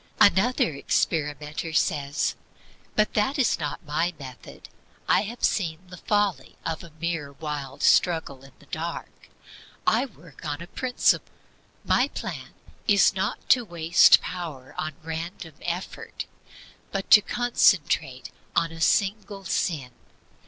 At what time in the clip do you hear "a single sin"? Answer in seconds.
18.71-19.91